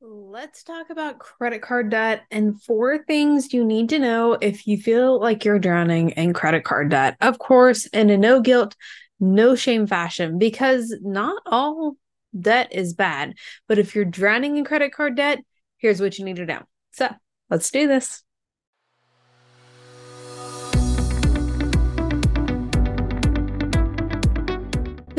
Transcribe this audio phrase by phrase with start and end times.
[0.00, 4.76] Let's talk about credit card debt and four things you need to know if you
[4.76, 7.16] feel like you're drowning in credit card debt.
[7.22, 8.76] Of course, in a no guilt,
[9.20, 11.96] no shame fashion, because not all
[12.38, 13.34] debt is bad.
[13.68, 15.38] But if you're drowning in credit card debt,
[15.78, 16.62] here's what you need to know.
[16.92, 17.08] So
[17.48, 18.22] let's do this.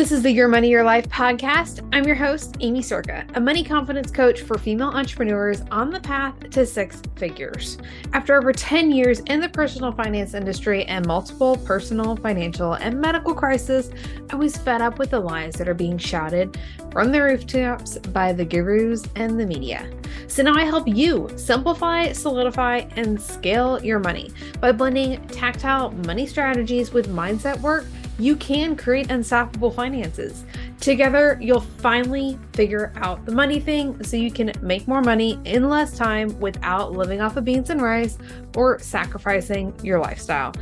[0.07, 1.85] This is the Your Money, Your Life podcast.
[1.91, 6.49] I'm your host, Aimee Cerka, a money confidence coach for female entrepreneurs on the path
[6.51, 7.77] to six figures.
[8.13, 13.35] After over 10 years in the personal finance industry and multiple personal, financial, and medical
[13.35, 13.91] crises,
[14.29, 16.57] I was fed up with the lies that are being shouted
[16.89, 19.91] from the rooftops by the gurus and the media.
[20.27, 24.31] So now I help you simplify, solidify, and scale your money
[24.61, 27.85] by blending tactile money strategies with mindset work
[28.19, 30.45] you can create unstoppable finances.
[30.79, 35.69] Together, you'll finally figure out the money thing so you can make more money in
[35.69, 38.17] less time without living off of beans and rice
[38.55, 40.53] or sacrificing your lifestyle.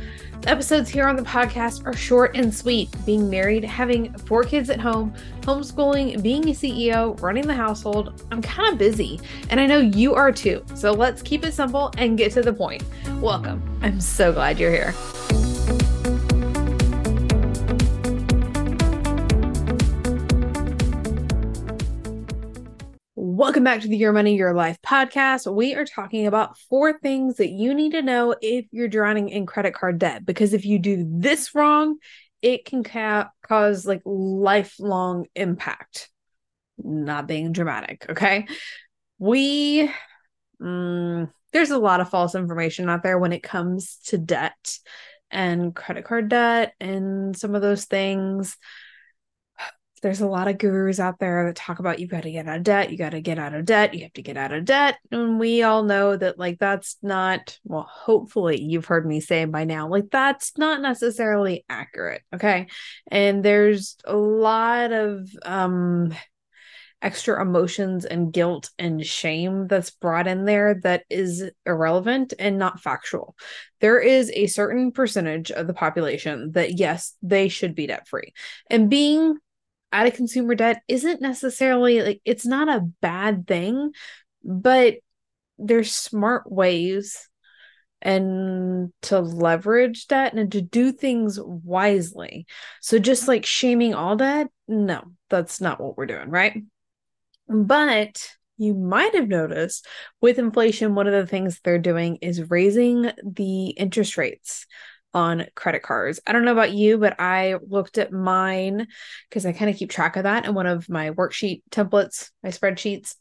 [0.42, 2.94] The episodes here on the podcast are short and sweet.
[3.06, 8.42] Being married, having four kids at home, homeschooling, being a CEO, running the household, I'm
[8.42, 10.64] kind of busy, and I know you are too.
[10.74, 12.84] So let's keep it simple and get to the point.
[13.20, 13.62] Welcome.
[13.82, 14.94] I'm so glad you're here.
[23.46, 25.46] Welcome back to the Your Money, Your Life podcast.
[25.54, 29.46] We are talking about four things that you need to know if you're drowning in
[29.46, 30.26] credit card debt.
[30.26, 31.98] Because if you do this wrong,
[32.42, 36.10] it can ca- cause like lifelong impact.
[36.76, 38.48] Not being dramatic, okay?
[39.20, 39.92] We,
[40.60, 44.76] mm, there's a lot of false information out there when it comes to debt
[45.30, 48.56] and credit card debt and some of those things
[50.02, 52.58] there's a lot of gurus out there that talk about you got to get out
[52.58, 54.64] of debt, you got to get out of debt, you have to get out of
[54.64, 54.98] debt.
[55.10, 59.64] And we all know that, like, that's not, well, hopefully you've heard me say by
[59.64, 62.22] now, like, that's not necessarily accurate.
[62.34, 62.66] Okay.
[63.10, 66.14] And there's a lot of, um,
[67.02, 72.80] extra emotions and guilt and shame that's brought in there that is irrelevant and not
[72.80, 73.36] factual.
[73.80, 78.32] There is a certain percentage of the population that, yes, they should be debt free.
[78.70, 79.36] And being
[79.92, 83.92] out of consumer debt isn't necessarily like it's not a bad thing,
[84.44, 84.96] but
[85.58, 87.28] there's smart ways
[88.02, 92.46] and to leverage debt and to do things wisely.
[92.80, 96.62] So just like shaming all debt, no, that's not what we're doing, right?
[97.48, 99.86] But you might have noticed
[100.20, 104.66] with inflation, one of the things they're doing is raising the interest rates
[105.14, 106.20] on credit cards.
[106.26, 108.86] I don't know about you, but I looked at mine
[109.28, 112.50] because I kind of keep track of that in one of my worksheet templates, my
[112.50, 113.14] spreadsheets,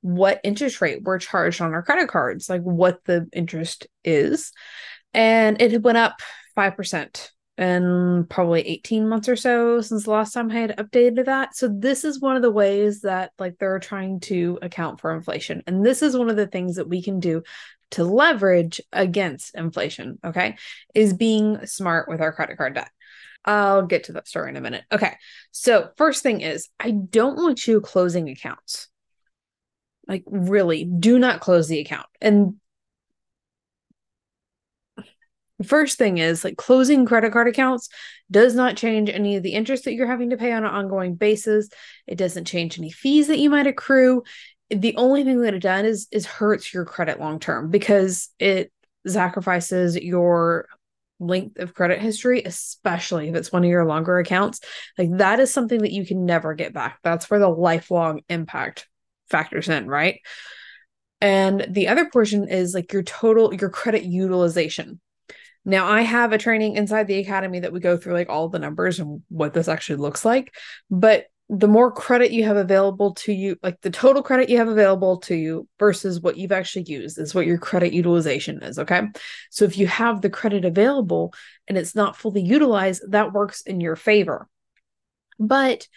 [0.00, 4.52] what interest rate we're charged on our credit cards, like what the interest is.
[5.14, 6.20] And it went up
[6.56, 11.56] 5% in probably 18 months or so since the last time I had updated that.
[11.56, 15.64] So this is one of the ways that like they're trying to account for inflation.
[15.66, 17.42] And this is one of the things that we can do
[17.92, 20.56] to leverage against inflation, okay,
[20.94, 22.90] is being smart with our credit card debt.
[23.44, 24.84] I'll get to that story in a minute.
[24.92, 25.16] Okay.
[25.52, 28.88] So, first thing is, I don't want you closing accounts.
[30.06, 32.06] Like, really, do not close the account.
[32.20, 32.56] And
[35.64, 37.88] first thing is, like, closing credit card accounts
[38.30, 41.14] does not change any of the interest that you're having to pay on an ongoing
[41.14, 41.68] basis.
[42.06, 44.22] It doesn't change any fees that you might accrue
[44.70, 48.72] the only thing that it does is is hurts your credit long term because it
[49.06, 50.68] sacrifices your
[51.20, 54.60] length of credit history, especially if it's one of your longer accounts.
[54.96, 56.98] Like that is something that you can never get back.
[57.02, 58.86] That's where the lifelong impact
[59.28, 60.20] factors in, right?
[61.20, 65.00] And the other portion is like your total your credit utilization.
[65.64, 68.58] Now, I have a training inside the academy that we go through like all the
[68.58, 70.54] numbers and what this actually looks like,
[70.90, 74.68] but the more credit you have available to you, like the total credit you have
[74.68, 78.78] available to you versus what you've actually used is what your credit utilization is.
[78.78, 79.02] Okay.
[79.50, 81.32] So if you have the credit available
[81.66, 84.46] and it's not fully utilized, that works in your favor.
[85.38, 85.88] But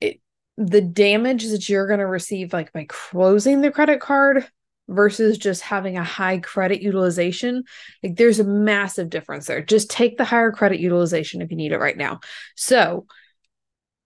[0.00, 0.20] it,
[0.56, 4.44] the damage that you're going to receive, like by closing the credit card
[4.88, 7.62] versus just having a high credit utilization,
[8.02, 9.62] like there's a massive difference there.
[9.62, 12.18] Just take the higher credit utilization if you need it right now.
[12.56, 13.06] So,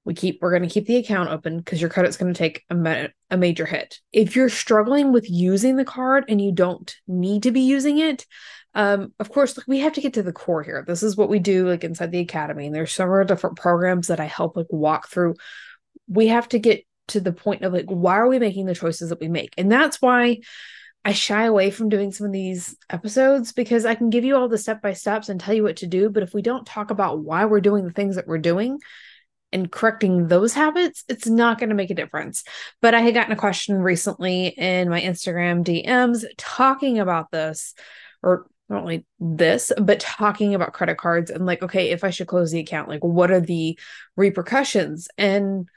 [0.05, 2.65] we keep we're going to keep the account open because your credit's going to take
[2.71, 6.97] a, ma- a major hit if you're struggling with using the card and you don't
[7.07, 8.27] need to be using it
[8.75, 11.29] um, of course like, we have to get to the core here this is what
[11.29, 14.67] we do like inside the academy and there's several different programs that i help like
[14.71, 15.35] walk through
[16.09, 19.11] we have to get to the point of like, why are we making the choices
[19.11, 19.55] that we make?
[19.59, 20.41] And that's why
[21.05, 24.49] I shy away from doing some of these episodes because I can give you all
[24.49, 26.11] the step by steps and tell you what to do.
[26.11, 28.79] But if we don't talk about why we're doing the things that we're doing
[29.53, 32.45] and correcting those habits, it's not going to make a difference.
[32.81, 37.75] But I had gotten a question recently in my Instagram DMs talking about this,
[38.23, 42.27] or not only this, but talking about credit cards and like, okay, if I should
[42.27, 43.79] close the account, like, what are the
[44.17, 45.09] repercussions?
[45.19, 45.69] And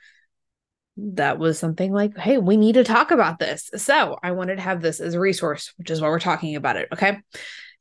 [0.97, 3.69] that was something like, hey, we need to talk about this.
[3.75, 6.77] So I wanted to have this as a resource, which is why we're talking about
[6.77, 6.87] it.
[6.93, 7.19] Okay.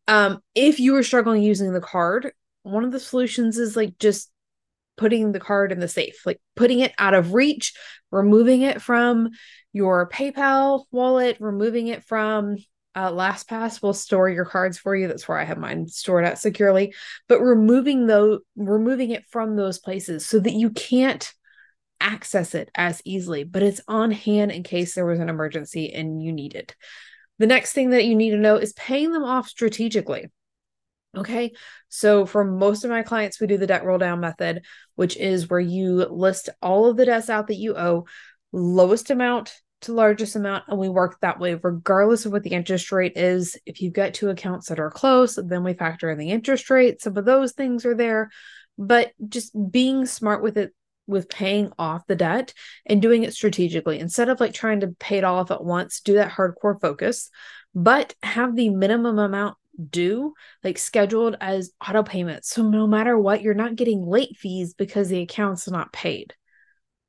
[0.08, 2.32] Um, if you are struggling using the card,
[2.62, 4.30] one of the solutions is like just
[4.96, 7.72] putting the card in the safe, like putting it out of reach,
[8.10, 9.30] removing it from
[9.72, 12.56] your PayPal wallet, removing it from
[12.94, 15.08] uh, LastPass will store your cards for you.
[15.08, 16.94] That's where I have mine stored at securely.
[17.28, 21.32] But removing those, removing it from those places so that you can't
[22.00, 26.22] access it as easily, but it's on hand in case there was an emergency and
[26.22, 26.76] you need it.
[27.38, 30.26] The next thing that you need to know is paying them off strategically.
[31.16, 31.52] Okay.
[31.88, 34.64] So for most of my clients, we do the debt roll down method,
[34.96, 38.06] which is where you list all of the debts out that you owe,
[38.52, 39.52] lowest amount
[39.82, 43.56] to largest amount, and we work that way regardless of what the interest rate is.
[43.66, 47.02] If you've got two accounts that are close, then we factor in the interest rate.
[47.02, 48.30] Some of those things are there,
[48.78, 50.72] but just being smart with it
[51.06, 52.54] with paying off the debt
[52.86, 56.00] and doing it strategically instead of like trying to pay it all off at once
[56.00, 57.28] do that hardcore focus
[57.74, 59.54] but have the minimum amount
[59.90, 62.50] due like scheduled as auto payments.
[62.50, 66.34] So no matter what you're not getting late fees because the account's not paid.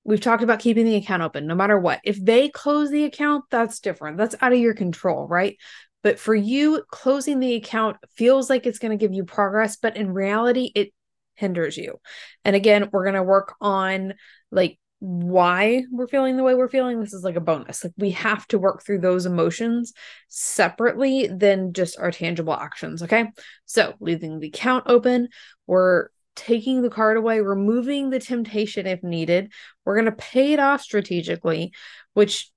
[0.04, 2.00] We've talked about keeping the account open no matter what.
[2.04, 4.18] If they close the account that's different.
[4.18, 5.58] That's out of your control right?
[6.04, 9.98] But for you closing the account feels like it's going to give you progress but
[9.98, 10.92] in reality it
[11.36, 12.00] hinders you.
[12.44, 14.14] And again, we're going to work on
[14.52, 17.00] like why we're feeling the way we're feeling.
[17.00, 17.84] This is like a bonus.
[17.84, 19.94] Like we have to work through those emotions
[20.30, 23.04] separately than just our tangible actions.
[23.04, 23.28] Okay.
[23.66, 25.28] So leaving the account open,
[25.68, 29.54] we're taking the card away, removing the temptation if needed.
[29.86, 31.72] We're going to pay it off strategically,
[32.16, 32.50] which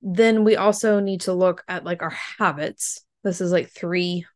[0.00, 3.04] then we also need to look at like our habits.
[3.22, 4.26] This is like three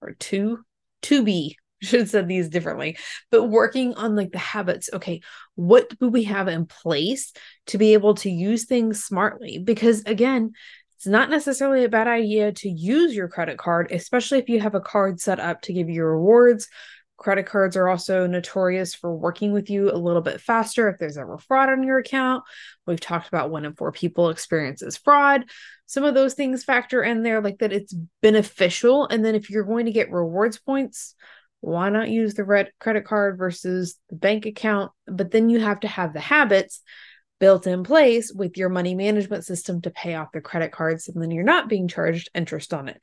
[0.00, 0.64] or two,
[1.02, 1.54] 2B
[1.86, 2.96] should have said these differently,
[3.30, 4.90] but working on like the habits.
[4.92, 5.20] Okay,
[5.54, 7.32] what do we have in place
[7.66, 9.58] to be able to use things smartly?
[9.58, 10.52] Because again,
[10.96, 14.74] it's not necessarily a bad idea to use your credit card, especially if you have
[14.74, 16.68] a card set up to give you rewards.
[17.16, 21.16] Credit cards are also notorious for working with you a little bit faster if there's
[21.16, 22.42] ever fraud on your account.
[22.86, 25.44] We've talked about one in four people experiences fraud.
[25.86, 29.06] Some of those things factor in there, like that it's beneficial.
[29.06, 31.14] And then if you're going to get rewards points,
[31.64, 34.92] why not use the red credit card versus the bank account?
[35.06, 36.82] But then you have to have the habits
[37.40, 41.20] built in place with your money management system to pay off the credit cards and
[41.20, 43.02] then you're not being charged interest on it.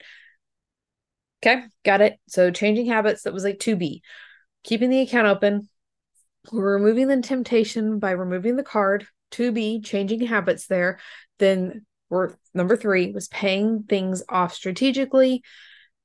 [1.43, 2.19] Okay got it.
[2.27, 4.01] So changing habits that was like 2b
[4.63, 5.67] keeping the account open
[6.51, 10.99] we're removing the temptation by removing the card 2b changing habits there.
[11.39, 15.43] Then we're number three was paying things off strategically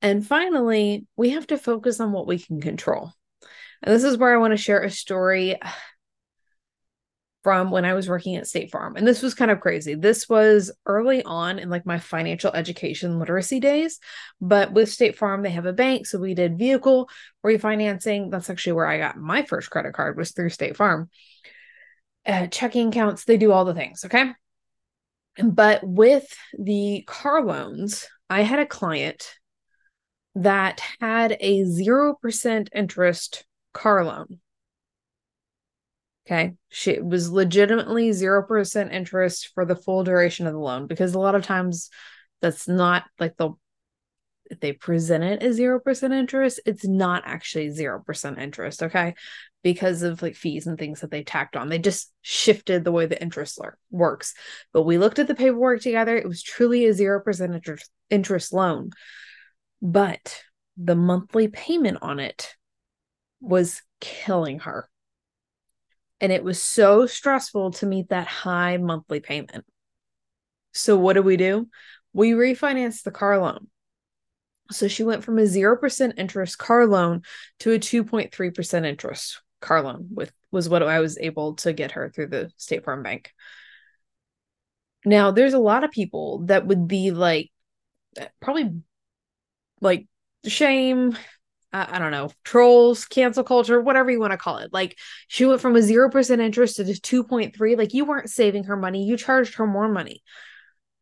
[0.01, 3.11] and finally, we have to focus on what we can control.
[3.81, 5.57] And this is where I want to share a story
[7.43, 8.97] from when I was working at State Farm.
[8.97, 9.95] And this was kind of crazy.
[9.95, 13.99] This was early on in like my financial education literacy days.
[14.41, 16.07] But with State Farm, they have a bank.
[16.07, 17.09] So we did vehicle
[17.45, 18.31] refinancing.
[18.31, 21.09] That's actually where I got my first credit card was through State Farm.
[22.25, 24.03] Uh, checking accounts, they do all the things.
[24.03, 24.33] Okay.
[25.41, 26.25] But with
[26.57, 29.36] the car loans, I had a client
[30.37, 34.39] that had a 0% interest car loan.
[36.27, 36.55] Okay.
[36.69, 41.19] She it was legitimately 0% interest for the full duration of the loan because a
[41.19, 41.89] lot of times
[42.41, 43.51] that's not like the
[44.49, 49.13] if they present it as 0% interest, it's not actually 0% interest, okay?
[49.61, 51.67] Because of like fees and things that they tacked on.
[51.67, 53.59] They just shifted the way the interest
[53.91, 54.33] works.
[54.71, 56.15] But we looked at the paperwork together.
[56.15, 58.91] It was truly a 0% interest, interest loan
[59.81, 60.43] but
[60.77, 62.55] the monthly payment on it
[63.39, 64.89] was killing her.
[66.19, 69.65] And it was so stressful to meet that high monthly payment.
[70.73, 71.67] So, what do we do?
[72.13, 73.67] We refinanced the car loan.
[74.71, 77.21] So, she went from a 0% interest car loan
[77.59, 82.09] to a 2.3% interest car loan, with was what I was able to get her
[82.09, 83.31] through the State Farm Bank.
[85.05, 87.51] Now, there's a lot of people that would be like,
[88.41, 88.81] probably
[89.81, 90.07] like
[90.45, 91.17] shame,
[91.73, 94.71] I don't know, trolls, cancel culture, whatever you want to call it.
[94.73, 97.77] Like she went from a 0% interest to 2.3.
[97.77, 100.23] Like you weren't saving her money, you charged her more money.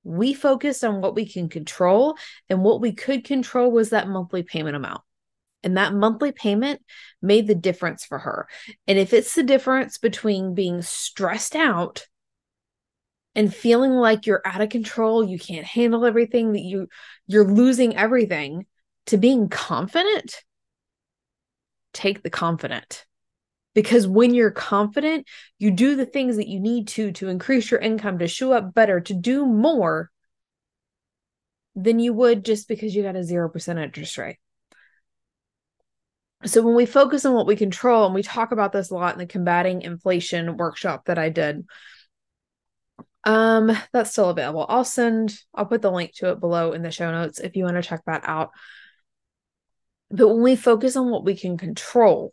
[0.04, 2.18] We focused on what we can control,
[2.50, 5.02] and what we could control was that monthly payment amount.
[5.64, 6.80] And that monthly payment
[7.24, 8.48] made the difference for her.
[8.86, 12.06] And if it's the difference between being stressed out
[13.36, 16.88] and feeling like you're out of control, you can't handle everything, that you
[17.28, 18.66] you're losing everything,
[19.08, 20.44] to being confident,
[21.94, 23.06] take the confident.
[23.74, 25.28] Because when you're confident,
[25.60, 28.74] you do the things that you need to to increase your income, to show up
[28.74, 30.10] better, to do more
[31.76, 34.38] than you would just because you got a 0% interest rate.
[36.46, 39.14] So when we focus on what we control, and we talk about this a lot
[39.14, 41.66] in the combating inflation workshop that I did,
[43.26, 44.66] um, that's still available.
[44.70, 47.64] I'll send, I'll put the link to it below in the show notes if you
[47.64, 48.52] want to check that out.
[50.12, 52.32] But when we focus on what we can control,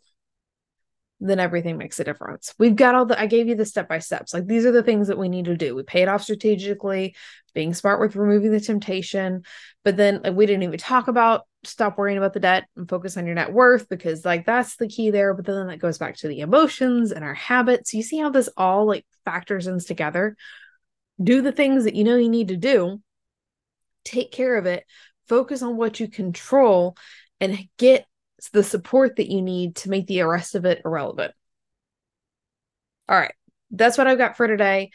[1.19, 2.53] then everything makes a difference.
[2.59, 4.33] We've got all the, I gave you the step by steps.
[4.33, 5.73] Like these are the things that we need to do.
[5.73, 7.15] We pay it off strategically,
[7.53, 9.43] being smart with removing the temptation.
[9.83, 13.15] But then like, we didn't even talk about stop worrying about the debt and focus
[13.15, 15.33] on your net worth because like that's the key there.
[15.33, 17.93] But then that goes back to the emotions and our habits.
[17.93, 20.35] You see how this all like factors in together.
[21.21, 23.01] Do the things that you know you need to do,
[24.03, 24.85] take care of it,
[25.27, 26.95] focus on what you control,
[27.39, 28.05] and get
[28.51, 31.33] the support that you need to make the rest of it irrelevant.
[33.07, 33.33] All right,
[33.71, 34.91] that's what I've got for today.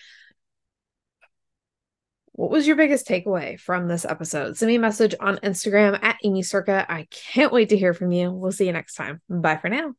[2.32, 4.56] What was your biggest takeaway from this episode?
[4.56, 6.86] Send me a message on Instagram at Aimee Cerka.
[6.88, 8.30] I can't wait to hear from you.
[8.30, 9.20] We'll see you next time.
[9.28, 9.94] Bye for now.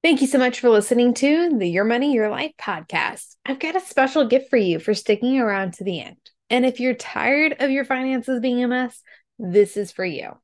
[0.00, 3.34] Thank you so much for listening to the Your Money, Your Life podcast.
[3.44, 6.18] I've got a special gift for you for sticking around to the end.
[6.48, 9.02] And if you're tired of your finances being a mess,
[9.40, 10.38] this is for you.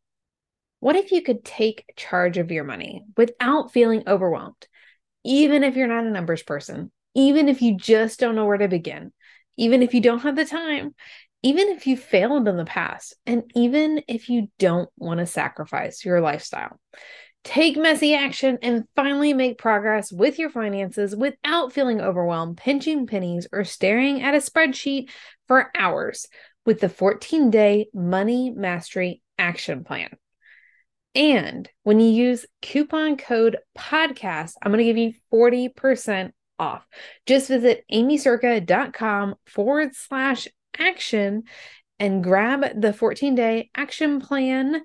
[0.80, 4.66] What if you could take charge of your money without feeling overwhelmed?
[5.22, 8.66] Even if you're not a numbers person, even if you just don't know where to
[8.66, 9.12] begin,
[9.56, 10.96] even if you don't have the time,
[11.44, 16.04] even if you failed in the past, and even if you don't want to sacrifice
[16.04, 16.80] your lifestyle.
[17.44, 23.46] Take messy action and finally make progress with your finances without feeling overwhelmed, pinching pennies,
[23.52, 25.10] or staring at a spreadsheet
[25.46, 26.26] for hours
[26.64, 30.08] with the 14 day Money Mastery Action Plan.
[31.14, 36.86] And when you use coupon code podcast, I'm going to give you 40% off.
[37.26, 40.48] Just visit aimeecerka.com forward slash
[40.78, 41.44] action
[41.98, 44.82] and grab the 14 day action plan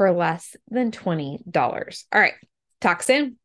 [0.00, 2.04] for less than $20.
[2.10, 2.32] All right,
[2.80, 3.36] talk soon.